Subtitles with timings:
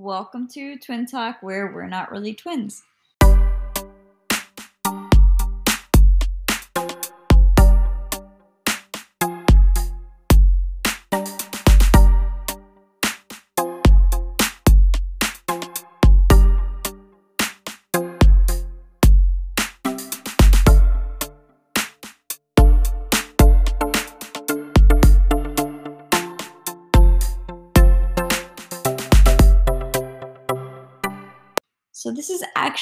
[0.00, 2.84] Welcome to Twin Talk, where we're not really twins.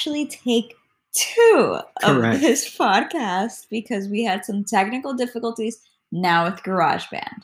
[0.07, 0.77] Actually take
[1.15, 2.41] two of Correct.
[2.41, 5.81] this podcast because we had some technical difficulties
[6.13, 7.43] now with GarageBand.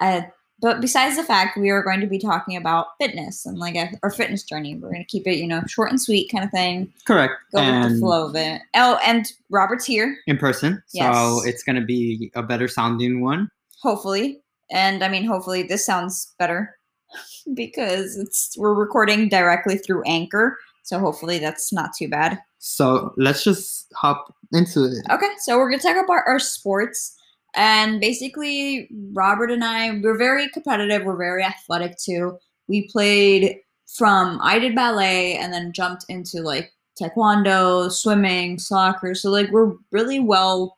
[0.00, 0.22] Uh,
[0.60, 3.90] but besides the fact we are going to be talking about fitness and like a,
[4.02, 6.50] our fitness journey, we're going to keep it, you know, short and sweet kind of
[6.50, 6.92] thing.
[7.06, 7.32] Correct.
[7.54, 8.60] Go with the flow of it.
[8.74, 10.82] Oh, and Robert's here, in person.
[10.92, 11.14] Yes.
[11.14, 13.48] So it's gonna be a better sounding one.
[13.80, 16.76] hopefully, and I mean, hopefully this sounds better
[17.54, 22.38] because it's we're recording directly through Anchor, so hopefully that's not too bad.
[22.58, 25.04] So let's just hop into it.
[25.10, 27.16] Okay, so we're gonna talk about our sports,
[27.54, 31.04] and basically, Robert and I we're very competitive.
[31.04, 32.38] We're very athletic too.
[32.68, 33.56] We played
[33.96, 39.14] from I did ballet and then jumped into like taekwondo, swimming, soccer.
[39.14, 40.76] So like we're really well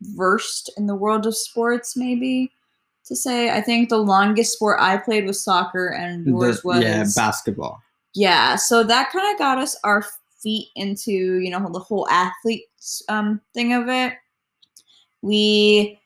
[0.00, 1.96] versed in the world of sports.
[1.96, 2.50] Maybe
[3.06, 6.82] to say, I think the longest sport I played was soccer, and yours The- was
[6.82, 7.82] yeah, basketball.
[8.14, 10.04] Yeah so that kind of got us our
[10.44, 14.12] feet into you know the whole athletes um thing of it.
[15.22, 15.98] We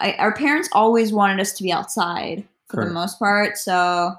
[0.00, 4.12] I, our parents always wanted us to be outside for the most part so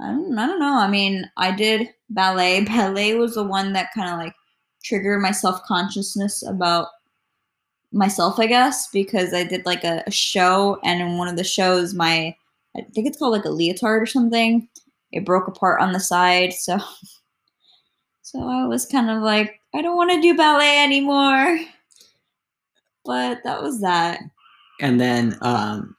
[0.00, 2.64] I don't, I don't know i mean i did ballet.
[2.64, 4.34] Ballet was the one that kind of like
[4.82, 6.88] triggered my self-consciousness about
[7.92, 11.44] myself i guess because i did like a, a show and in one of the
[11.44, 12.34] shows my
[12.76, 14.68] i think it's called like a leotard or something
[15.14, 16.78] it broke apart on the side so
[18.22, 21.58] so i was kind of like i don't want to do ballet anymore
[23.04, 24.20] but that was that
[24.80, 25.96] And then um,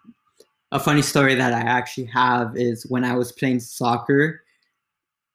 [0.71, 4.43] a funny story that I actually have is when I was playing soccer,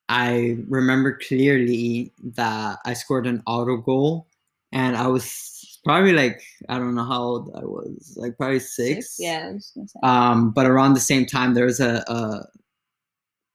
[0.09, 4.27] I remember clearly that I scored an auto goal,
[4.71, 9.15] and I was probably like I don't know how old I was, like probably six.
[9.17, 9.99] yeah I was gonna say.
[10.03, 12.45] Um, but around the same time, there was a, a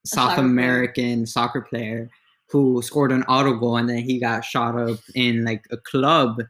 [0.06, 0.46] South soccer player.
[0.46, 2.10] American soccer player
[2.48, 6.40] who scored an auto goal, and then he got shot up in like a club.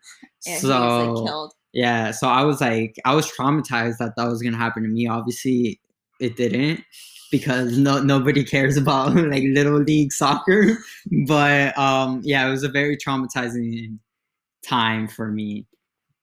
[0.47, 4.27] yeah, so was like killed yeah, so I was like, I was traumatized that that
[4.29, 5.07] was gonna happen to me.
[5.07, 5.79] Obviously,
[6.21, 6.83] it didn't
[7.31, 10.79] because no nobody cares about like little league soccer.
[11.27, 13.99] But um, yeah, it was a very traumatizing
[14.67, 15.67] time for me.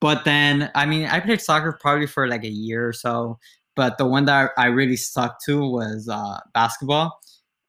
[0.02, 3.38] But then, I mean, I played soccer probably for like a year or so.
[3.76, 7.20] But the one that I really stuck to was uh, basketball.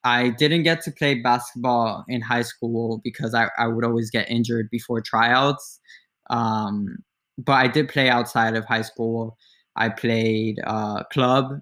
[0.05, 4.31] I didn't get to play basketball in high school because I, I would always get
[4.31, 5.81] injured before tryouts.
[6.29, 6.99] Um,
[7.39, 9.39] but I did play outside of high school.
[9.77, 11.61] I played uh, club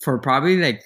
[0.00, 0.82] for probably like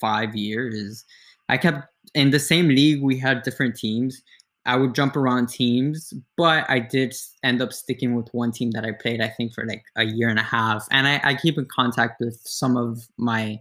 [0.00, 1.04] five years.
[1.48, 3.02] I kept in the same league.
[3.02, 4.22] We had different teams.
[4.66, 8.84] I would jump around teams, but I did end up sticking with one team that
[8.84, 9.20] I played.
[9.20, 12.20] I think for like a year and a half, and I, I keep in contact
[12.20, 13.60] with some of my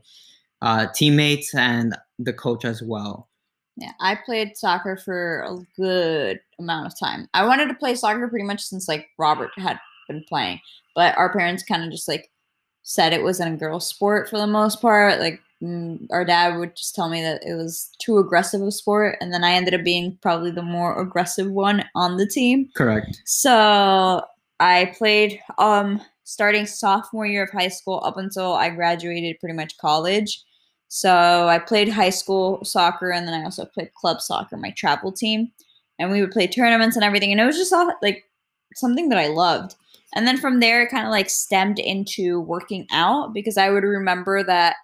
[0.62, 3.30] uh, teammates and the coach as well.
[3.78, 7.30] Yeah, I played soccer for a good amount of time.
[7.34, 10.60] I wanted to play soccer pretty much since like Robert had been playing,
[10.96, 12.30] but our parents kind of just like
[12.84, 15.20] said it wasn't a girl sport for the most part.
[15.20, 19.18] Like mm, our dad would just tell me that it was too aggressive a sport,
[19.22, 22.70] and then I ended up being probably the more aggressive one on the team.
[22.76, 23.22] Correct.
[23.26, 24.24] So
[24.60, 29.78] I played um starting sophomore year of high school up until I graduated pretty much
[29.80, 30.44] college.
[30.88, 35.12] So I played high school soccer and then I also played club soccer, my travel
[35.12, 35.52] team.
[35.98, 37.32] And we would play tournaments and everything.
[37.32, 38.26] And it was just all like
[38.76, 39.76] something that I loved.
[40.14, 43.84] And then from there it kind of like stemmed into working out because I would
[43.84, 44.76] remember that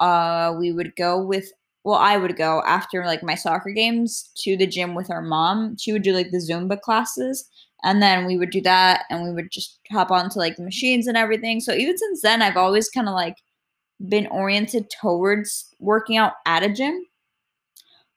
[0.00, 1.52] uh we would go with
[1.84, 5.76] well, I would go after like my soccer games to the gym with our mom.
[5.80, 7.48] She would do like the Zumba classes
[7.82, 11.06] and then we would do that and we would just hop onto like the machines
[11.06, 13.36] and everything so even since then i've always kind of like
[14.08, 17.04] been oriented towards working out at a gym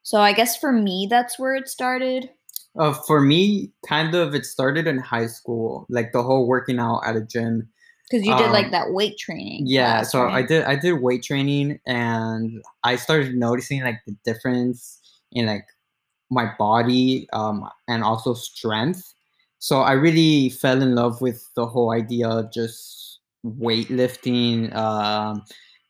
[0.04, 2.30] so i guess for me that's where it started
[2.78, 7.00] Uh, for me, kind of, it started in high school, like the whole working out
[7.06, 7.70] at a gym.
[8.10, 11.24] Because you did like Um, that weight training Yeah, so I did I did weight
[11.24, 15.00] training, and I started noticing like the difference
[15.32, 15.66] in like
[16.30, 19.14] my body, um, and also strength.
[19.60, 25.44] So I really fell in love with the whole idea of just weightlifting, um,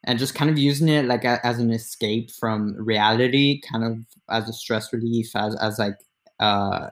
[0.06, 3.98] and just kind of using it like a, as an escape from reality, kind of
[4.30, 5.96] as a stress relief, as as like
[6.40, 6.90] uh,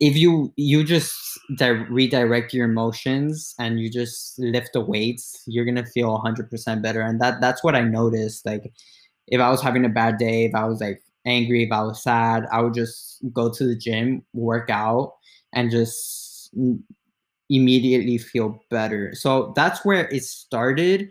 [0.00, 1.14] if you you just
[1.56, 7.00] di- redirect your emotions and you just lift the weights, you're gonna feel 100% better.
[7.02, 8.46] And that that's what I noticed.
[8.46, 8.72] Like
[9.28, 12.02] if I was having a bad day, if I was like angry, if I was
[12.02, 15.14] sad, I would just go to the gym, work out,
[15.54, 16.54] and just
[17.48, 19.14] immediately feel better.
[19.14, 21.10] So that's where it started,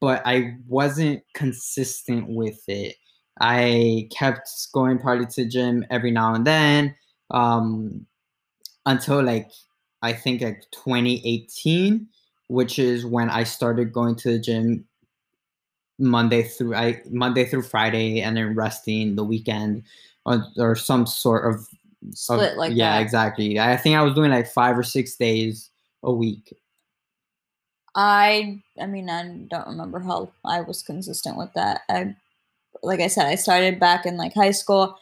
[0.00, 2.96] but I wasn't consistent with it.
[3.40, 6.94] I kept going partly to the gym every now and then
[7.30, 8.06] um,
[8.86, 9.50] until like
[10.02, 12.06] I think like 2018,
[12.48, 14.84] which is when I started going to the gym
[15.98, 19.82] Monday through I Monday through Friday and then resting the weekend
[20.24, 21.66] or, or some sort of
[22.12, 23.02] Split of- like yeah that.
[23.02, 23.58] exactly.
[23.58, 25.70] I think I was doing like five or six days
[26.02, 26.54] a week.
[27.94, 31.80] I I mean I don't remember how I was consistent with that.
[31.88, 32.14] I
[32.82, 34.98] like I said I started back in like high school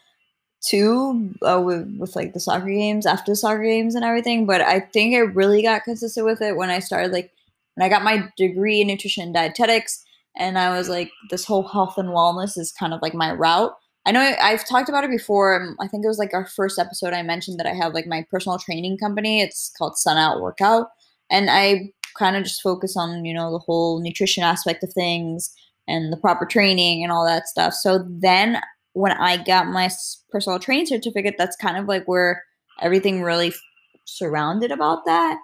[0.69, 4.61] too uh, with with like the soccer games after the soccer games and everything, but
[4.61, 7.32] I think I really got consistent with it when I started like
[7.75, 10.05] when I got my degree in nutrition and dietetics
[10.37, 13.72] and I was like this whole health and wellness is kind of like my route.
[14.06, 15.61] I know I- I've talked about it before.
[15.62, 18.06] um, I think it was like our first episode I mentioned that I have like
[18.06, 19.40] my personal training company.
[19.40, 20.88] It's called Sun Out Workout
[21.31, 25.52] and I kind of just focus on you know the whole nutrition aspect of things
[25.88, 28.60] and the proper training and all that stuff so then
[28.94, 29.88] when i got my
[30.31, 32.43] personal training certificate that's kind of like where
[32.81, 33.61] everything really f-
[34.05, 35.38] surrounded about that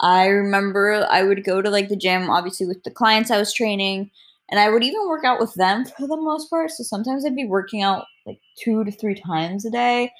[0.00, 3.52] i remember i would go to like the gym obviously with the clients i was
[3.54, 4.10] training
[4.50, 7.34] and i would even work out with them for the most part so sometimes i'd
[7.36, 10.10] be working out like two to three times a day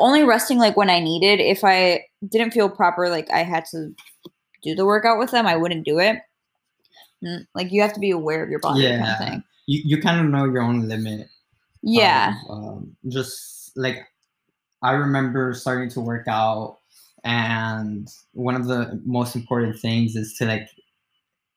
[0.00, 3.92] only resting like when i needed if i didn't feel proper like i had to
[4.64, 6.16] do the workout with them, I wouldn't do it.
[7.24, 8.98] Mm, Like you have to be aware of your body, Yeah.
[8.98, 9.44] kind of thing.
[9.66, 11.28] You you kind of know your own limit.
[11.82, 13.98] Yeah, of, um, just like
[14.82, 16.78] I remember starting to work out,
[17.24, 20.68] and one of the most important things is to like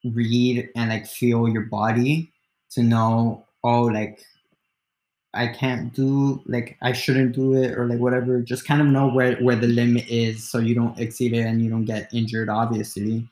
[0.06, 2.34] read and like feel your body
[2.72, 4.26] to know oh like
[5.34, 8.42] I can't do like I shouldn't do it or like whatever.
[8.42, 11.62] Just kind of know where where the limit is so you don't exceed it and
[11.64, 12.50] you don't get injured.
[12.50, 13.28] Obviously,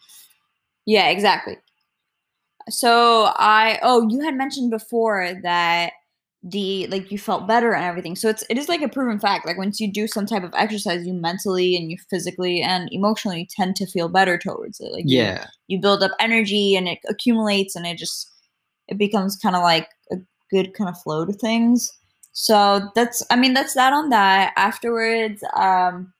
[0.86, 1.58] yeah, exactly.
[2.70, 5.94] So I oh, you had mentioned before that
[6.42, 8.16] the like you felt better and everything.
[8.16, 9.46] So it's it is like a proven fact.
[9.46, 13.48] Like once you do some type of exercise, you mentally and you physically and emotionally
[13.56, 14.92] tend to feel better towards it.
[14.92, 15.48] Like you- yeah.
[15.68, 18.30] you build up energy and it accumulates and it just
[18.88, 20.16] it becomes kind of like a
[20.50, 21.92] good kind of flow to things
[22.32, 26.12] so that's i mean that's that on that afterwards um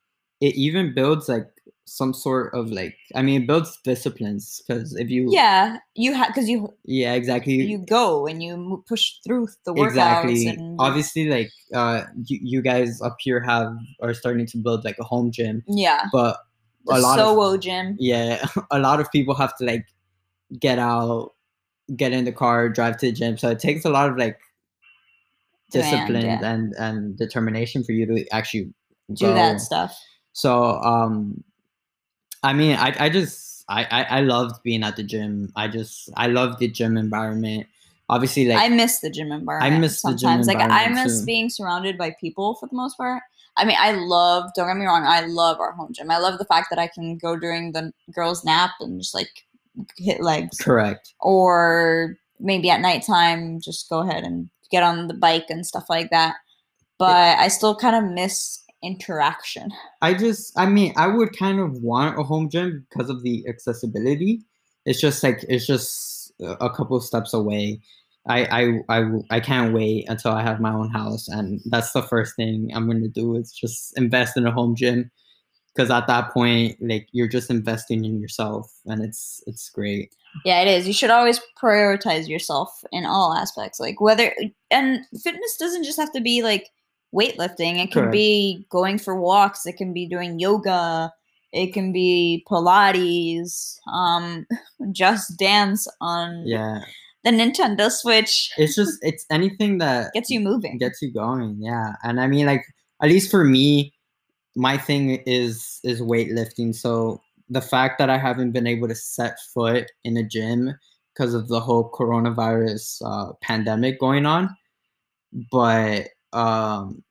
[0.42, 1.48] It even builds like
[1.90, 6.28] some sort of like I mean it builds disciplines because if you yeah you have
[6.28, 7.54] because you yeah exactly.
[7.54, 12.62] you go and you push through the workouts exactly and obviously like uh you, you
[12.62, 16.06] guys up here have are starting to build like a home gym yeah.
[16.12, 16.38] but
[16.86, 17.96] the a lot of Sowo gym.
[18.00, 19.86] Yeah a lot of people have to like
[20.60, 21.34] get out
[21.96, 24.38] get in the car drive to the gym so it takes a lot of like
[25.72, 26.40] discipline yeah.
[26.44, 28.74] and and determination for you to actually
[29.14, 29.34] do go.
[29.34, 29.98] that stuff.
[30.34, 31.44] So um
[32.44, 35.52] i mean i i just I, I i loved being at the gym.
[35.56, 37.68] I just i love the gym environment.
[38.10, 40.48] Obviously like i miss the gym environment I miss the gym sometimes.
[40.48, 41.26] Like i miss too.
[41.26, 43.22] being surrounded by people for the most part.
[43.58, 46.10] I mean i love don't get me wrong i love our home gym.
[46.10, 49.46] I love the fact that i can go during the girls nap and just like
[49.98, 50.58] hit legs.
[50.58, 51.14] Correct.
[51.20, 56.10] Or maybe at nighttime just go ahead and get on the bike and stuff like
[56.10, 56.38] that.
[56.98, 59.72] But i still kind of miss interaction
[60.02, 63.46] I just, I mean, I would kind of want a home gym because of the
[63.48, 64.42] accessibility.
[64.86, 67.82] It's just like it's just a couple steps away.
[68.28, 68.46] I,
[68.90, 72.36] I, I, I can't wait until I have my own house, and that's the first
[72.36, 75.12] thing I'm gonna do is just invest in a home gym,
[75.74, 80.14] because at that point, like you're just investing in yourself, and it's it's great.
[80.46, 84.34] yeah it is you should always prioritize yourself in all aspects like whether
[84.70, 86.70] and fitness doesn't just have to be like
[87.14, 87.84] weightlifting.
[87.84, 88.12] It can Correct.
[88.12, 89.66] be going for walks.
[89.66, 91.12] It can be doing yoga.
[91.52, 94.46] It can be pilates um
[94.92, 96.82] just dance on Yeah,
[97.24, 98.52] the nintendo switch.
[98.58, 100.78] It's just it's anything that gets you moving.
[100.78, 101.94] gets you going yeah.
[102.04, 102.64] And i mean like
[103.02, 103.94] at least for me
[104.56, 106.76] my thing is is weightlifting.
[106.76, 110.76] So the fact that i haven't been able to set foot in a gym
[111.16, 114.56] because of the whole coronavirus uh, pandemic going on
[115.52, 117.04] but um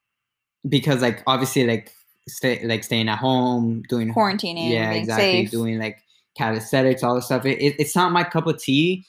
[0.69, 1.93] because like obviously like
[2.27, 5.99] stay like staying at home doing quarantining yeah exactly safe doing like
[6.37, 9.05] calisthenics all this stuff it, it, it's not my cup of tea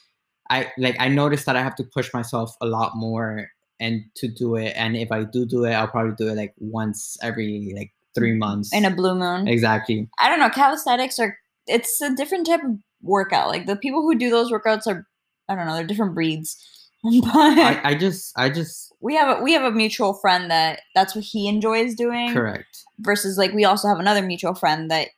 [0.50, 3.48] I like I noticed that I have to push myself a lot more
[3.78, 4.74] and to do it.
[4.76, 8.34] And if I do do it, I'll probably do it like once every like three
[8.34, 8.74] months.
[8.74, 9.46] in a blue moon.
[9.46, 10.08] exactly.
[10.18, 10.50] I don't know.
[10.50, 13.48] Calisthenics are it's a different type of workout.
[13.48, 15.06] Like the people who do those workouts are
[15.48, 16.56] I don't know, they're different breeds.
[17.22, 20.80] but I, I just I just we have a we have a mutual friend that
[20.94, 22.32] that's what he enjoys doing.
[22.32, 22.84] correct.
[22.98, 25.08] Versus like we also have another mutual friend that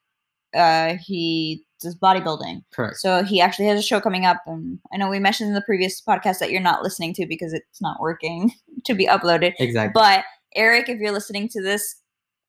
[0.54, 2.62] uh he does bodybuilding.
[2.72, 2.98] Correct.
[2.98, 5.62] So he actually has a show coming up, and I know we mentioned in the
[5.62, 8.52] previous podcast that you're not listening to because it's not working
[8.84, 9.54] to be uploaded.
[9.58, 9.92] Exactly.
[9.92, 10.24] But
[10.54, 11.96] Eric, if you're listening to this,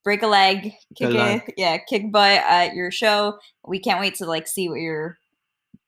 [0.04, 3.40] break a leg, kick it, yeah, kick butt at your show.
[3.68, 5.18] We can't wait to like see what you're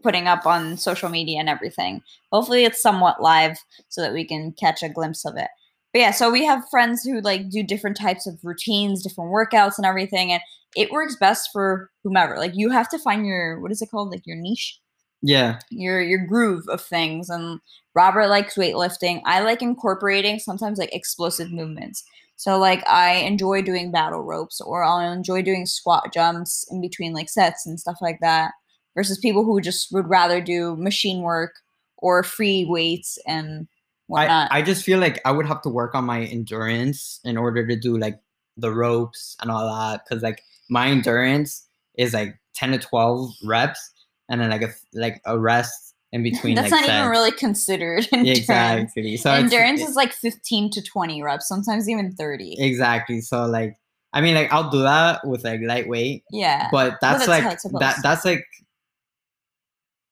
[0.03, 2.01] putting up on social media and everything.
[2.31, 3.57] Hopefully, it's somewhat live
[3.89, 5.49] so that we can catch a glimpse of it.
[5.93, 9.77] But yeah, so we have friends who like do different types of routines, different workouts,
[9.77, 10.41] and everything, and
[10.75, 12.37] it works best for whomever.
[12.37, 14.79] Like you have to find your what is it called, like your niche
[15.25, 15.59] yeah.
[15.69, 17.59] your your groove of things and
[17.95, 22.03] robert likes weightlifting i like incorporating sometimes like explosive movements
[22.35, 27.13] so like i enjoy doing battle ropes or i'll enjoy doing squat jumps in between
[27.13, 28.51] like sets and stuff like that
[28.95, 31.55] versus people who just would rather do machine work
[31.97, 33.67] or free weights and
[34.07, 34.51] whatnot.
[34.51, 37.65] I, I just feel like I would have to work on my endurance in order
[37.67, 38.19] to do like
[38.57, 43.91] the ropes and all that because like my endurance is like 10 to 12 reps
[44.29, 48.07] and then like a like a rest in between that's like not even really considered
[48.13, 48.39] endurance.
[48.39, 49.17] exactly.
[49.17, 53.21] So endurance is like 15 to 20 reps sometimes even 30 exactly.
[53.21, 53.77] So like
[54.13, 56.69] i mean like i'll do that with like lightweight yeah.
[56.71, 58.45] but that's that's like that that's like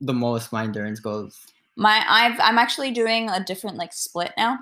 [0.05, 1.45] the most my endurance goes
[1.75, 4.59] my i've i'm actually doing a different like split now.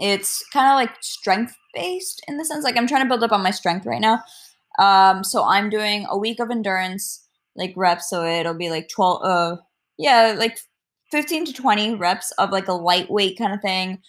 [0.00, 3.32] It's kind of like strength based in the sense like i'm trying to build up
[3.32, 4.22] on my strength right now.
[4.78, 9.22] Um so i'm doing a week of endurance like reps so it'll be like 12
[9.24, 9.56] uh
[9.98, 10.58] yeah like
[11.10, 14.00] 15 to 20 reps of like a lightweight kind of thing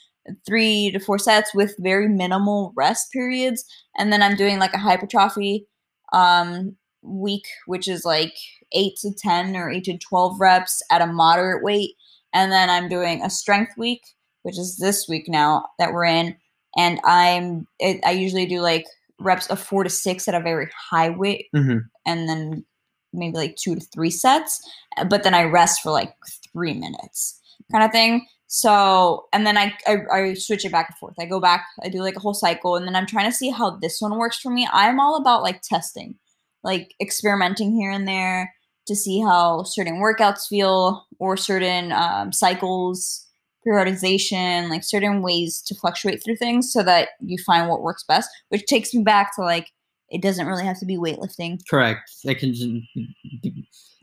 [0.46, 3.66] three to four sets with very minimal rest periods.
[3.98, 5.68] And then i'm doing like a hypertrophy
[6.14, 8.36] um week which is like
[8.74, 11.96] 8 to 10 or 8 to 12 reps at a moderate weight
[12.34, 14.02] and then I'm doing a strength week,
[14.44, 16.36] which is this week now that we're in,
[16.78, 18.86] and I'm it, I usually do like
[19.20, 21.82] reps of four to six at a very high weight, Mhm.
[22.06, 22.66] and then
[23.14, 24.62] maybe like two to three sets,
[25.10, 26.16] but then I rest for like
[26.54, 27.38] three minutes,
[27.70, 28.26] kind of thing.
[28.48, 31.16] So and then I, I I switch it back and forth.
[31.20, 33.50] I go back, I do like a whole cycle, and then I'm trying to see
[33.50, 34.70] how this one works for me.
[34.72, 36.16] I'm all about like testing,
[36.64, 38.54] like experimenting here and there
[38.88, 43.28] to see how certain workouts feel or certain um, cycles
[43.68, 48.28] periodization like certain ways to fluctuate through things so that you find what works best
[48.50, 49.68] which takes me back to like
[50.10, 51.58] it doesn't really have to be weightlifting.
[51.70, 52.12] Correct.
[52.26, 52.54] It can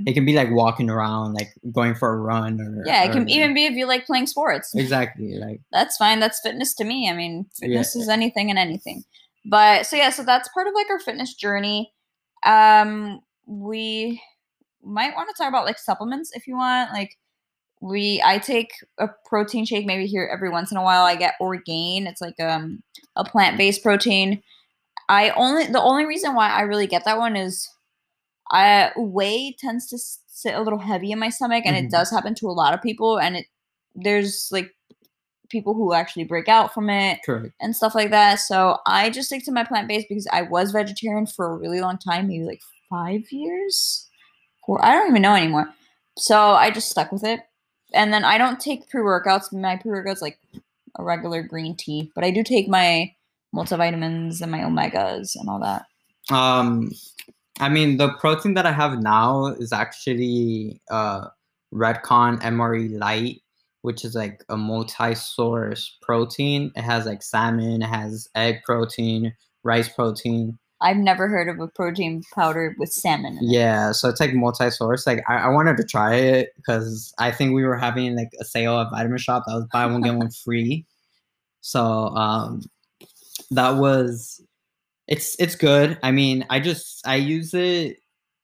[0.07, 3.13] it can be like walking around like going for a run or yeah it or-
[3.13, 4.75] can even be if you like playing sports.
[4.75, 6.19] Exactly like that's fine.
[6.19, 7.11] That's fitness to me.
[7.11, 7.81] I mean Yeah.
[7.81, 9.05] is anything and anything.
[9.45, 11.93] But so yeah so that's part of like our fitness journey.
[12.47, 14.23] Um we
[14.89, 17.17] might want to talk about like supplements if you want like
[17.81, 21.35] we i take a protein shake maybe here every once in a while i get
[21.41, 22.83] orgain it's like um
[23.17, 24.43] a plant-based protein
[25.09, 27.69] i only the only reason why i really get that one is
[28.51, 31.85] i whey tends to sit a little heavy in my stomach and Mhm.
[31.85, 33.47] it does happen to a lot of people and it
[33.95, 34.75] there's like
[35.51, 38.35] people who actually break out from it correct and stuff like that.
[38.39, 41.81] So I just stick to my plant based because I was vegetarian for a really
[41.81, 44.08] long time, maybe like five years.
[44.69, 45.71] Or I don't even know anymore.
[46.17, 47.41] So I just stuck with it.
[47.93, 49.53] And then I don't take pre workouts.
[49.53, 50.39] My pre workouts like
[50.97, 53.15] a regular green tea, but I do take my
[53.55, 55.87] multivitamins and my omegas and all that.
[56.31, 56.91] Um,
[57.61, 61.29] I mean, the protein that I have now is actually uh,
[61.73, 63.41] Redcon MRE Lite,
[63.83, 66.73] which is like a multi-source protein.
[66.77, 69.35] It has like salmon, it has egg protein,
[69.65, 70.59] rice protein.
[70.81, 73.39] I've never heard of a protein powder with salmon.
[73.39, 73.51] In it.
[73.51, 75.07] Yeah, so it's like multi-source.
[75.07, 78.45] Like I, I wanted to try it because I think we were having like a
[78.45, 80.87] sale at Vitamin Shoppe that was buy one get one free.
[81.61, 82.63] So um,
[83.51, 84.41] that was
[85.09, 85.99] it's it's good.
[86.03, 87.97] I mean, I just I use it.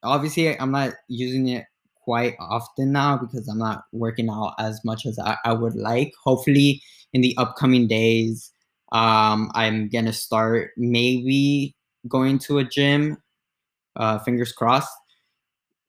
[0.03, 1.67] Obviously, I'm not using it
[2.03, 6.13] quite often now because I'm not working out as much as I, I would like.
[6.25, 8.51] Hopefully, in the upcoming days,
[8.93, 11.77] um, I'm gonna start maybe
[12.09, 13.17] going to a gym.
[13.97, 14.91] Uh, fingers crossed.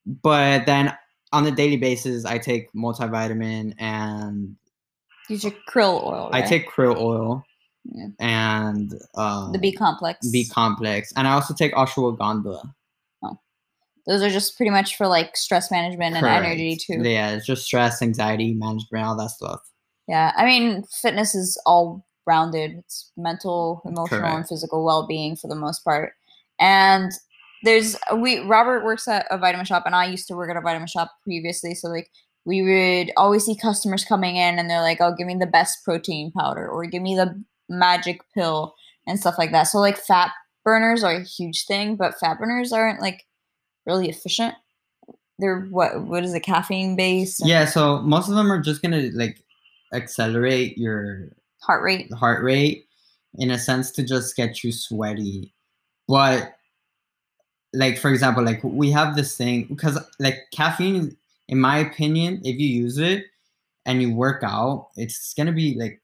[0.06, 0.94] But then
[1.32, 4.56] on a daily basis, I take multivitamin and
[5.30, 6.30] Use your krill oil.
[6.32, 7.44] I take krill oil
[7.84, 8.08] Yeah.
[8.20, 10.30] and um, the B complex.
[10.30, 12.72] B complex, and I also take ashwagandha.
[13.24, 13.40] Oh,
[14.06, 17.02] those are just pretty much for like stress management and energy too.
[17.02, 19.62] Yeah, it's just stress, anxiety management, all that stuff.
[20.08, 22.72] Yeah, I mean, fitness is all rounded.
[22.78, 26.14] It's mental, emotional, and physical well being for the most part.
[26.60, 27.12] And
[27.64, 30.62] there's we Robert works at a vitamin shop, and I used to work at a
[30.62, 31.76] vitamin shop previously.
[31.76, 32.10] So like
[32.46, 35.84] we would always see customers coming in, and they're like, "Oh, give me the best
[35.84, 38.76] protein powder, or give me the magic pill,"
[39.08, 39.64] and stuff like that.
[39.64, 40.32] So like fat
[40.64, 43.26] burners are a huge thing, but fat burners aren't like
[43.86, 44.56] really efficient.
[45.40, 47.42] They're what what is it caffeine based?
[47.42, 49.44] and Yeah, so most of them are just gonna like
[49.94, 51.30] accelerate your
[51.66, 52.12] heart rate.
[52.14, 52.88] heart rate
[53.38, 55.54] in a sense to just get you sweaty.
[56.08, 56.56] But
[57.74, 61.18] like for example, like we have this thing because like caffeine,
[61.48, 63.26] in my opinion, if you use it
[63.86, 66.02] and you work out, it's gonna be like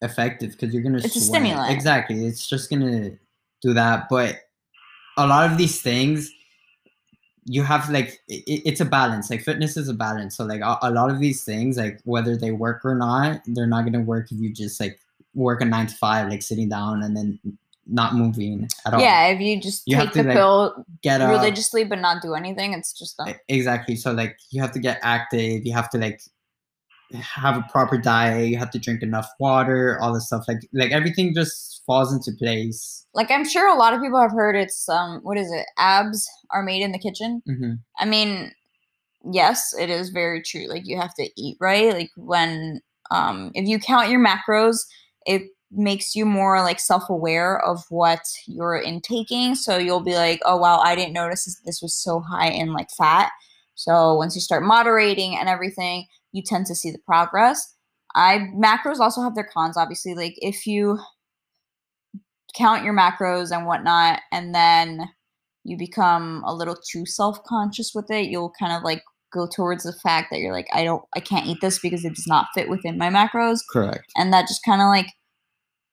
[0.00, 1.70] effective because you're gonna It's a stimulant.
[1.70, 2.26] Exactly.
[2.26, 3.10] It's just gonna
[3.62, 4.08] do that.
[4.08, 4.40] But
[5.16, 6.32] a lot of these things
[7.44, 10.36] you have like it, it's a balance like fitness is a balance.
[10.36, 13.66] So like a, a lot of these things like whether they work or not they're
[13.66, 15.00] not going to work if you just like
[15.34, 17.38] work a nine to five like sitting down and then
[17.88, 19.00] not moving at all.
[19.00, 21.30] Yeah, if you just You take the like, pill get up.
[21.30, 23.28] religiously but not do anything, it's just not.
[23.28, 23.96] Uh exactly.
[23.96, 25.66] So like you have to get active.
[25.66, 26.22] You have to like
[27.14, 30.90] have a proper diet you have to drink enough water all this stuff like like
[30.92, 34.88] everything just falls into place Like I'm sure a lot of people have heard it's
[34.88, 35.66] um what is it?
[35.78, 37.42] Abs are made in the kitchen.
[37.46, 38.52] hmm I mean,
[39.30, 40.66] yes, it is very true.
[40.68, 41.92] Like you have to eat right.
[41.92, 44.78] Like when um if you count your macros,
[45.26, 49.54] it makes you more like self-aware of what you're intaking.
[49.54, 52.72] So you'll be like, "Oh wow, I didn't notice this, this was so high in
[52.72, 53.30] like fat."
[53.74, 57.74] So once you start moderating and everything, you tend to see the progress.
[58.14, 60.14] I macros also have their cons obviously.
[60.14, 60.98] Like if you
[62.56, 65.08] count your macros and whatnot and then
[65.64, 69.92] you become a little too self-conscious with it you'll kind of like go towards the
[69.92, 72.68] fact that you're like i don't i can't eat this because it does not fit
[72.68, 75.06] within my macros correct and that just kind of like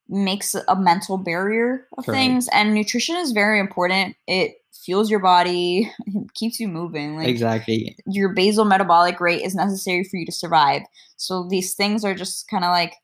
[0.08, 2.18] makes a mental barrier of Correct.
[2.18, 5.90] things and nutrition is very important it fuels your body
[6.34, 10.82] keeps you moving like exactly your basal metabolic rate is necessary for you to survive.
[11.16, 12.94] So these things are just kind of like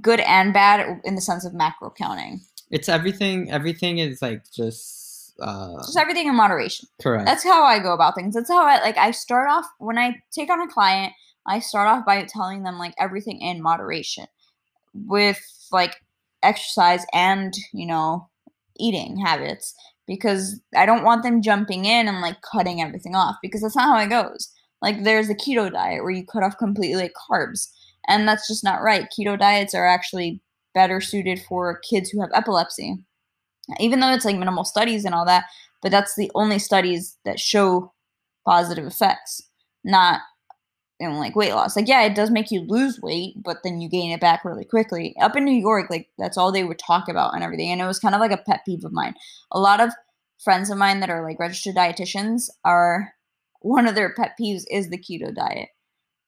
[0.00, 2.40] good and bad in the sense of macro counting.
[2.70, 6.88] it's everything everything is like just uh Just everything in moderation.
[7.00, 8.34] correct That's how I go about things.
[8.34, 11.12] That's how I like I start off when I take on a client,
[11.46, 14.26] I start off by telling them like everything in moderation
[14.94, 15.40] with
[15.72, 15.96] like
[16.42, 18.28] exercise and, you know,
[18.78, 19.74] eating habits
[20.06, 23.96] because I don't want them jumping in and like cutting everything off because that's not
[23.96, 24.50] how it goes.
[24.82, 27.68] Like there's the keto diet where you cut off completely like carbs
[28.08, 29.06] and that's just not right.
[29.16, 30.40] Keto diets are actually
[30.74, 33.04] better suited for kids who have epilepsy.
[33.78, 35.44] Even though it's like minimal studies and all that,
[35.82, 37.92] but that's the only studies that show
[38.46, 39.42] positive effects,
[39.84, 40.20] not
[41.08, 41.76] know, like weight loss.
[41.76, 44.64] Like, yeah, it does make you lose weight, but then you gain it back really
[44.64, 45.14] quickly.
[45.20, 47.70] Up in New York, like that's all they would talk about and everything.
[47.70, 49.14] And it was kind of like a pet peeve of mine.
[49.50, 49.92] A lot of
[50.38, 53.12] friends of mine that are like registered dietitians are
[53.60, 55.68] one of their pet peeves is the keto diet.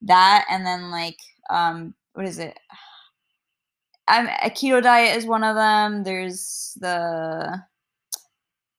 [0.02, 1.18] That and then like
[1.50, 2.58] um what is it?
[4.08, 6.02] I'm, a keto diet is one of them.
[6.02, 7.62] There's the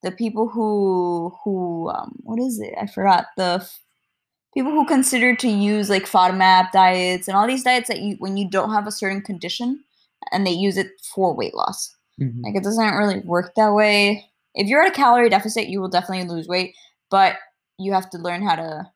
[0.04, 2.74] the people who who um what is it?
[2.80, 3.68] I forgot the
[4.54, 8.38] people who consider to use like FODMAP diets and all these diets that you when
[8.38, 9.84] you don't have a certain condition
[10.32, 11.96] and they use it for weight loss.
[12.22, 12.42] Mhm.
[12.44, 14.26] Like it doesn't really work that way.
[14.56, 16.76] If you're at a calorie deficit, you will definitely lose weight,
[17.10, 17.38] but
[17.80, 18.88] you have to learn how to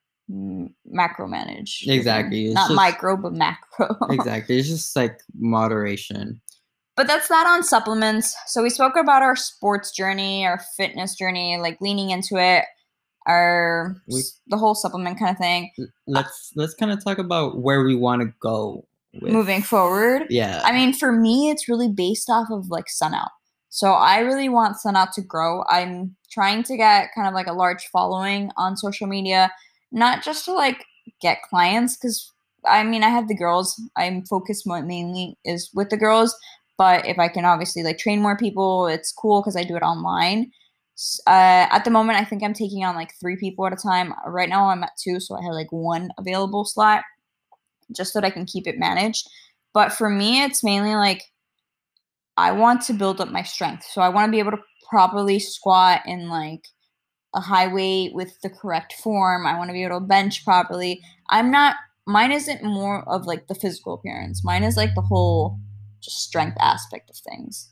[0.86, 1.86] macro manage.
[1.88, 3.96] Exactly, it's Not just- micro, but macro.
[4.10, 6.42] exactly it's just like moderation
[6.96, 8.36] But that's that on supplements.
[8.48, 12.66] So we spoke about our sports journey, our fitness journey, like leaning into it,
[13.28, 15.72] our We- the whole supplement kind of thing.
[16.08, 18.86] Let's let's kind of talk about where we want to go
[19.22, 23.14] with Moving forward, yeah I mean, for me, it's really based off of like sun
[23.14, 23.32] out.
[23.70, 25.64] So I really want sun out to grow.
[25.70, 29.52] I'm trying to get kind of like a large following on social media,
[29.92, 30.84] not just to like
[31.22, 32.32] get clients, because
[32.66, 33.82] I mean, I have the girls.
[33.96, 36.36] I'm focused mainly is with the girls,
[36.78, 39.84] but if I can obviously like train more people, it's cool because I do it
[39.84, 40.52] online.
[41.28, 44.14] Uh, at the moment, I think I'm taking on like three people at a time.
[44.26, 47.04] Right now, I'm at two, so I have like one available slot
[47.92, 49.30] just so that I can keep it managed.
[49.74, 51.24] But for me, it's mainly like
[52.36, 53.86] I want to build up my strength.
[53.92, 56.68] So I want to be able to properly squat in like
[57.36, 59.46] a high weight with the correct form.
[59.46, 61.02] I want to be able to bench properly.
[61.30, 64.44] I'm not, mine isn't more of like the physical appearance.
[64.44, 65.60] Mine is like the whole
[66.02, 67.70] just strength aspect of things.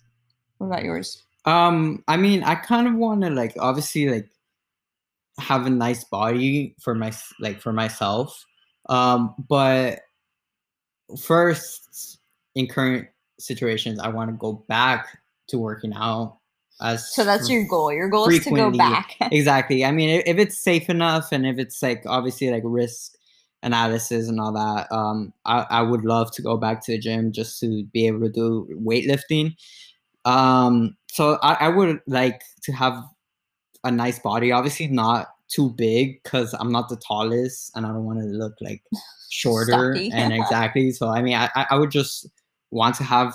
[0.57, 1.24] What about yours?
[1.45, 4.29] Um i mean i kind of want to like obviously like
[5.39, 8.45] have a nice body for my like for myself.
[8.88, 9.99] Um, but
[11.21, 12.19] first,
[12.55, 13.08] in current
[13.39, 16.38] situations, I want to go back to working out.
[16.81, 17.91] As So that's your goal.
[17.91, 19.15] Your goal is to go back.
[19.21, 19.86] exactly.
[19.86, 23.13] I mean, if it's safe enough and if it's like obviously like risk
[23.63, 27.31] analysis and all that, um, I, I would love to go back to the gym
[27.31, 29.55] just to be able to do weightlifting.
[30.25, 33.01] Um, so I, I would like to have
[33.86, 34.51] a nice body.
[34.51, 38.54] Obviously, not too big because I'm not the tallest and I don't want to look
[38.62, 38.84] like
[39.30, 40.91] shorter and exactly.
[40.91, 42.28] So I mean, I, I would just
[42.71, 43.34] want to have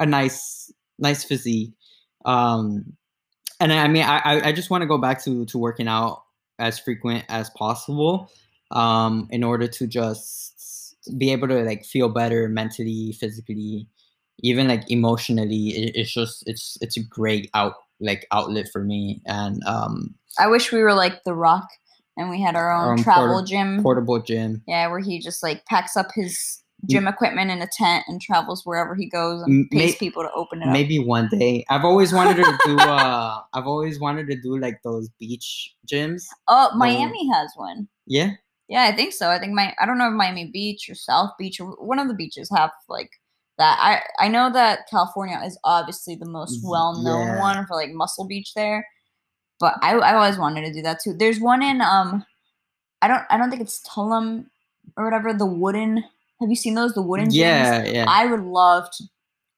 [0.00, 1.72] a nice nice physique.
[2.24, 2.96] Um,
[3.60, 6.22] and I mean, I I- I just want to go back to to working out
[6.58, 8.28] as frequent as possible.
[8.70, 13.86] Um, in order to just be able to like feel better mentally, physically,
[14.40, 15.68] even like emotionally.
[15.70, 20.48] It, it's just it's it's a great out like outlet for me and um I
[20.48, 21.68] wish we were like The Rock
[22.16, 23.82] and we had our own Um, travel porta- gym.
[23.82, 24.62] portable gym.
[24.66, 28.62] yeah, where he just like packs up his gym equipment in a tent and travels
[28.66, 30.72] wherever he goes and pays people to open it up.
[30.72, 31.64] Maybe one day.
[31.70, 32.76] I've always wanted to do.
[32.76, 36.24] Uh, I've always wanted to do like those beach gyms.
[36.48, 37.86] Oh, Miami has one.
[38.08, 38.30] Yeah.
[38.68, 39.30] Yeah, I think so.
[39.30, 42.08] I think my I don't know if Miami Beach or South Beach or one of
[42.08, 43.10] the beaches have like
[43.58, 43.78] that.
[43.80, 47.40] I I know that California is obviously the most well known yeah.
[47.40, 48.86] one for like Muscle Beach there,
[49.60, 51.14] but I I always wanted to do that too.
[51.16, 52.24] There's one in um,
[53.00, 54.46] I don't I don't think it's Tulum
[54.96, 55.32] or whatever.
[55.32, 56.04] The wooden.
[56.40, 56.94] Have you seen those?
[56.94, 57.28] The wooden.
[57.28, 57.34] gyms?
[57.34, 58.04] Yeah, yeah.
[58.08, 59.04] I, I would love to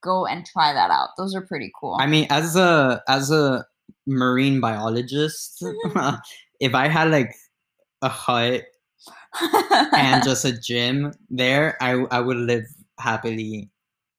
[0.02, 1.11] go and try that out.
[1.16, 1.96] Those are pretty cool.
[1.98, 3.64] I mean, as a as a
[4.07, 6.16] marine biologist, Mm-hmm.
[6.61, 7.35] if I had like
[8.02, 8.62] a hut
[9.94, 12.64] and just a gym there, I I would live
[12.98, 13.70] happily.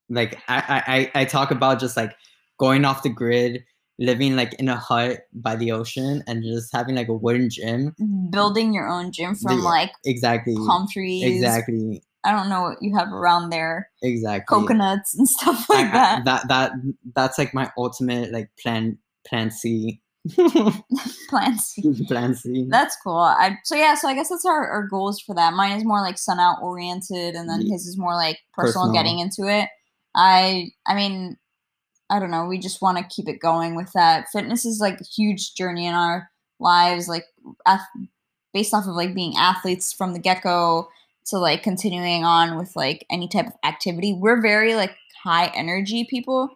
[0.10, 2.14] Like I I I I talk about just like
[2.60, 3.64] going off the grid,
[4.00, 7.96] living like in a hut by the ocean, and just having like a wooden gym.
[8.32, 10.56] building your own gym from Yeah, like Exactly.
[10.56, 11.24] palm trees.
[11.24, 12.04] Exactly.
[12.24, 13.90] I don't know what you have around there.
[14.02, 14.46] Exactly.
[14.58, 16.26] Coconuts and stuff like I- that.
[16.26, 16.72] that that
[17.16, 20.02] that's like my ultimate like plan plan C.
[21.30, 21.76] Plants.
[22.08, 22.66] plan C.
[22.70, 23.18] That's cool.
[23.18, 25.54] I so yeah, so I guess that's our, our goals for that.
[25.54, 28.94] Mine is more like sun out oriented and then his is more like personal, Personal.
[28.94, 29.70] getting into it.
[30.16, 31.38] I I mean,
[32.10, 34.28] I don't know, we just want to keep it going with that.
[34.32, 37.26] Fitness is like a huge journey in our lives, like
[37.68, 37.82] ath-
[38.54, 40.88] based off of like being athletes from the get go
[41.28, 44.14] to like continuing on with like any type of activity.
[44.14, 46.50] We're very like high energy people.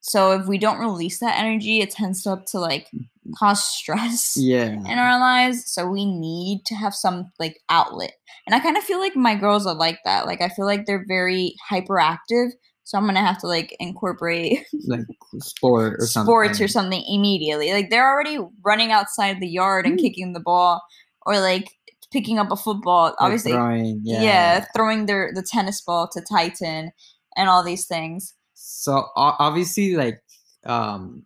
[0.00, 2.88] So if we don't release that energy, it tends to up to like
[3.36, 4.70] cause stress yeah.
[4.70, 5.70] in our lives.
[5.70, 8.12] So we need to have some like outlet.
[8.46, 10.26] And I kind of feel like my girls are like that.
[10.26, 12.52] Like I feel like they're very hyperactive.
[12.88, 15.04] So I'm gonna have to like incorporate Like
[15.42, 16.24] sport or something.
[16.26, 17.70] sports or something immediately.
[17.74, 20.00] Like they're already running outside the yard and Mm.
[20.00, 20.80] kicking the ball
[21.26, 21.68] or like
[22.14, 23.08] picking up a football.
[23.08, 24.22] Like Obviously, throwing, yeah.
[24.22, 24.64] yeah.
[24.74, 26.90] throwing their the tennis ball to Titan
[27.36, 28.32] and all these things.
[28.54, 30.22] So obviously, like,
[30.64, 31.24] um,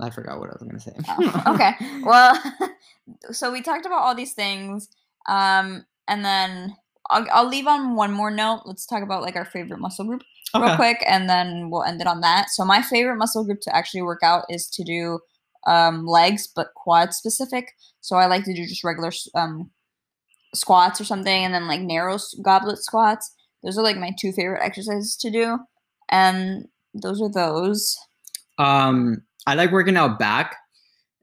[0.00, 0.92] I forgot what I was gonna say.
[1.08, 1.72] Oh, okay.
[2.06, 2.42] Well,
[3.32, 4.88] so we talked about all these things,
[5.28, 6.74] um, and then
[7.12, 8.62] I'll, I'll leave on one more note.
[8.64, 10.22] Let's talk about like our favorite muscle group
[10.54, 12.50] real quick, and then we'll end it on that.
[12.50, 15.20] So my favorite muscle group to actually work out is to do
[15.66, 17.72] um, legs, but quad specific.
[18.00, 19.70] So I like to do just regular um,
[20.54, 23.32] squats or something, and then like narrow goblet squats.
[23.62, 25.58] Those are like my two favorite exercises to do,
[26.10, 27.96] and those are those.
[28.58, 30.56] Um, I like working out back,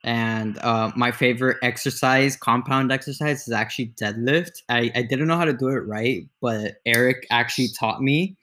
[0.04, 4.62] and uh, my favorite exercise, compound exercise, is actually deadlift.
[4.70, 8.38] I, I didn't know how to do it right, but Eric actually taught me.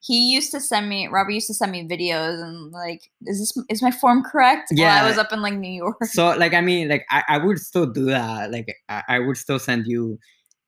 [0.00, 3.52] he used to send me Robert used to send me videos and like is this
[3.68, 4.68] is my form correct?
[4.70, 5.02] While Yeah.
[5.02, 5.96] I was up in like New York.
[6.04, 8.52] So, like, I mean, like, I, I would still do that.
[8.52, 10.18] Like, I, I would still send you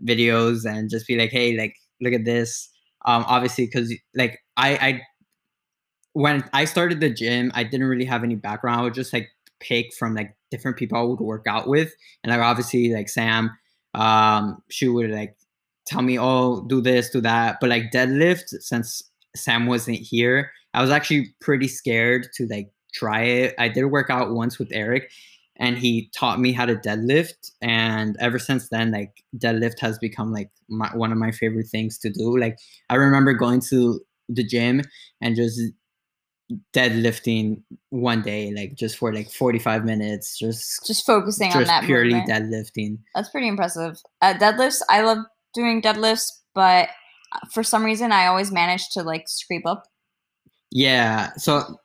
[0.05, 2.69] videos and just be like, hey, like, look at this.
[3.07, 5.01] Um, obviously, because like I, I,
[6.13, 8.81] when I started the gym, I didn't really have any background.
[8.81, 9.29] I was just like
[9.61, 11.93] pick from like different people I would work out with,
[12.23, 13.51] and like obviously like Sam,
[13.95, 15.37] um, she would like
[15.87, 17.59] tell me, oh, do this, do that.
[17.61, 19.03] But like deadlift, since
[19.37, 23.55] Sam wasn't here, I was actually pretty scared to like try it.
[23.59, 25.11] I did work out once with Eric,
[25.57, 27.51] and he taught me how to deadlift.
[27.61, 31.99] And ever since then, like deadlift has become like my, one of my favorite things
[31.99, 32.39] to do.
[32.39, 34.83] Like I remember going to the gym
[35.21, 35.61] and just
[36.75, 42.15] deadlifting one day, like just for like 45 minutes, just just focusing on that purely
[42.15, 42.29] movement.
[42.53, 42.99] deadlifting.
[43.15, 43.99] That's pretty impressive.
[44.23, 45.19] Uh, deadlifts, I love
[45.55, 46.89] doing deadlifts, but
[47.33, 49.85] uh, for some reason I always manage to like scrape up.
[50.71, 51.33] Yeah.
[51.37, 51.77] So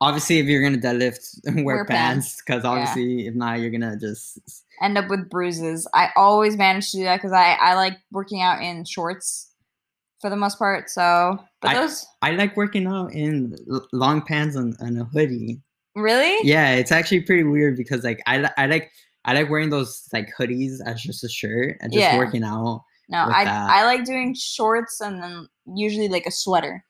[0.00, 1.24] obviously if you're gonna deadlift,
[1.64, 2.40] wear, Wear pants.
[2.44, 2.70] because Yeah.
[2.70, 4.38] obviously if not, you're gonna just
[4.80, 5.86] End up with bruises.
[5.94, 9.51] I always manage to do that because I I like working out in shorts
[10.22, 10.88] for the most part.
[10.88, 13.54] So, but I- those I like working out in
[13.92, 15.60] long pants and, and a hoodie.
[15.94, 18.90] really, Yeah, it's actually pretty weird because like I I like
[19.26, 22.16] I like wearing those like hoodies as just a shirt and just Yeah.
[22.16, 22.82] working out.
[23.10, 23.70] No, I that.
[23.70, 26.82] I like doing shorts and then usually like a sweater.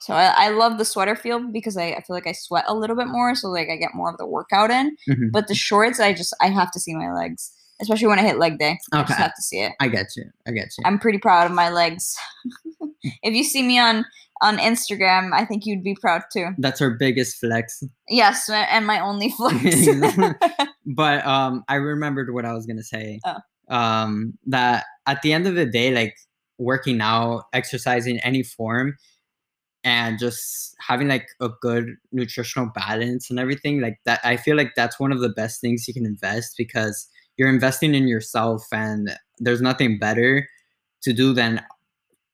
[0.00, 2.74] So I, I love the sweater feel because I, I feel like I sweat a
[2.74, 4.96] little bit more, so like I get more of the workout in.
[5.08, 5.32] Mhm.
[5.32, 8.38] But the shorts, I just I have to see my legs, especially when I hit
[8.38, 8.78] leg day.
[8.92, 9.72] I just have to see it.
[9.80, 10.24] I get you.
[10.46, 10.84] I get you.
[10.84, 12.16] I'm pretty proud of my legs.
[13.22, 14.04] if you see me on
[14.42, 16.48] on Instagram, I think you'd be proud too.
[16.58, 17.82] That's our biggest flex.
[18.08, 19.86] Yes, and my only flex.
[20.86, 23.20] but um I remembered what I was gonna say.
[23.24, 23.38] Oh.
[23.68, 26.16] Um that at the end of the day, like
[26.58, 28.96] working out, exercising any form,
[29.84, 34.72] and just having like a good nutritional balance and everything, like that I feel like
[34.74, 39.10] that's one of the best things you can invest because you're investing in yourself and
[39.38, 40.48] there's nothing better
[41.02, 41.62] to do than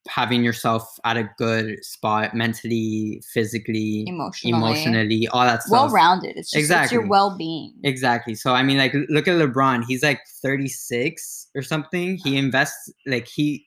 [0.09, 4.57] having yourself at a good spot mentally, physically, Emotionally.
[4.57, 5.71] emotionally, all that stuff.
[5.71, 6.37] well rounded.
[6.37, 6.97] It's just it's Exactly.
[6.99, 7.73] your well being.
[7.85, 8.35] Exactly.
[8.35, 9.85] So I mean, like, look at LeBron.
[9.87, 12.19] He's like 36 or something.
[12.25, 13.65] He invests like he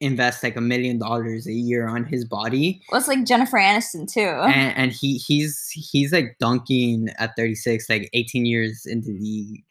[0.00, 4.10] invests like a million dollars a year on his body, Well, it's like Jennifer Aniston
[4.10, 4.20] too.
[4.20, 9.62] and, and he he's he's like dunking at 36, like 18 years into the league.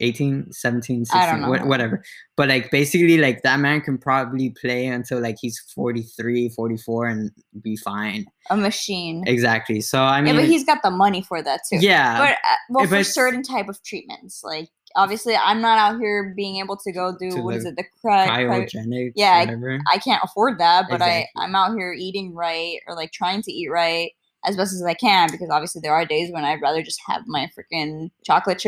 [0.00, 1.50] 18 17 16 I don't know.
[1.50, 2.02] wha- whatever
[2.36, 7.30] but like basically like that man can probably play until like he's 43 44 and
[7.62, 9.22] be fine a machine.
[9.26, 11.76] exactly so i mean yeah, but he's got the money for that too.
[11.80, 16.00] yeah But uh, well, if for certain type of treatments, like obviously, I'm not out
[16.00, 18.66] here being able to go do To what is it, the cry, cry-
[19.14, 21.28] Yeah, I- whatever I can't afford that, but Exactly.
[21.36, 24.10] I I'm out here eating right or like trying to eat right
[24.44, 27.22] as best as I can because obviously there are days when I'd rather just have
[27.26, 28.58] my freaking chocolate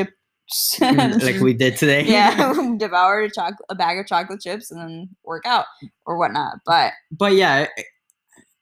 [0.53, 0.79] chips.
[0.81, 4.81] Mm, like we did today yeah, devour a, choc- a bag of chocolate chips and
[4.81, 5.67] then work out
[6.07, 6.59] or whatnot.
[6.67, 7.67] But but yeah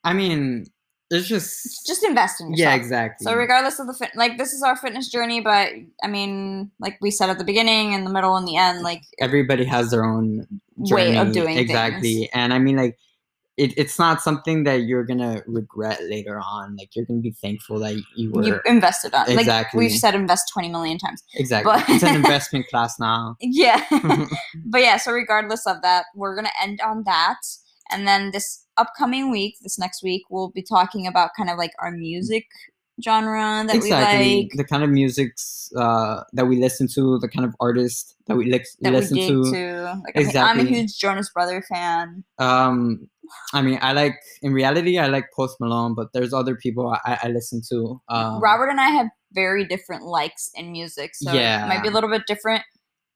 [0.03, 0.65] I- mean
[1.13, 2.69] it's just just invest in yourself.
[2.69, 5.69] yeah exactly So regardless of the fit, like this is our fitness journey, but
[6.03, 9.01] I mean, like we said at the beginning, in the middle, and the end, like
[9.19, 11.33] everybody has their own Way of journey.
[11.33, 12.29] doing exactly things.
[12.33, 12.97] and i mean like
[13.63, 17.77] it, it's not something that you're gonna regret later on like you're gonna be thankful
[17.79, 19.27] that you were you invested on.
[19.27, 19.77] Like Exactly.
[19.79, 21.23] we've said, invest twenty million times.
[21.35, 23.79] exactly but- it's an investment class now Yeah,
[24.65, 24.97] but yeah.
[24.97, 27.39] So regardless of that, we're gonna end on that,
[27.91, 31.71] and then this upcoming week, this next week, we'll be talking about kind of like
[31.79, 32.45] our music
[33.03, 34.51] genre that exactly we like.
[34.57, 38.45] the kind of musics uh that we listen to the kind of artists that we
[38.51, 40.01] li- That listen dig to to.
[40.05, 42.23] Like, I'm- I'm a huge Jonas Brother fan.
[42.37, 43.09] um
[43.53, 47.19] i mean i like in reality i like post malone but there's other people i,
[47.23, 51.63] I listen to um Robert and I have very different likes in music, so yeah.
[51.63, 52.63] it might be a little bit different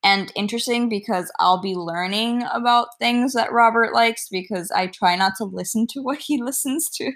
[0.01, 5.33] and interesting because I'll be learning about things that Robert likes because I try not
[5.39, 7.11] to listen to what he listens to.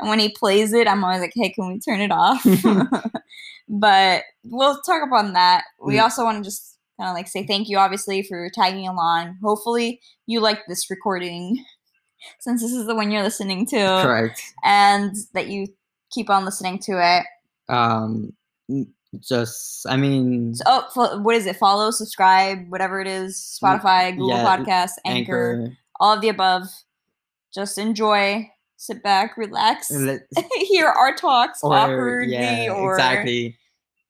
[0.00, 2.44] and when he plays it, I'm always like, "Hey, can we turn it off?"
[3.68, 5.64] but we'll talk about that.
[5.80, 6.02] We Mm.
[6.02, 9.36] also want to just kind of like say thank you, obviously, for tagging along.
[9.42, 11.64] Hopefully, you like this recording
[12.40, 15.66] since this is the one you're listening to, correct and that you
[16.10, 17.24] keep on listening to it.
[17.72, 18.32] um
[19.20, 21.56] just i mean So, oh, fo- what is it?
[21.56, 23.36] Follow, subscribe, whatever it is.
[23.62, 26.64] Spotify, Google yeah, Podcasts, Anchor, all of the above.
[27.54, 29.92] Just enjoy, sit back, relax,
[30.56, 33.56] hear our talks or awkwardly yeah or exactly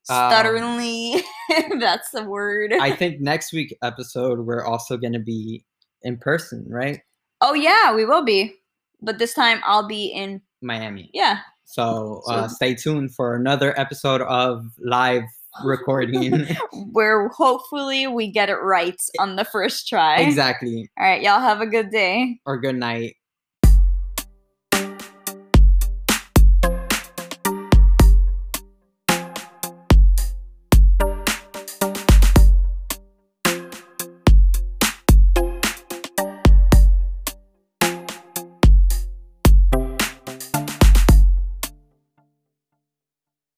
[0.08, 1.22] Um, stutteringly.
[1.50, 2.72] if that's the word.
[2.72, 5.64] i think next week episode we're also gonna be
[6.02, 7.00] in person right
[7.40, 8.54] oh yeah, we will be,
[9.00, 10.40] but this time I'll be in.
[10.62, 15.24] miami Yeah, so, uh, stay tuned for another episode of live
[15.64, 16.46] recording
[16.92, 20.18] where hopefully we get it right on the first try.
[20.20, 22.40] exactly All right, y'all have a good day.
[22.46, 23.16] or good night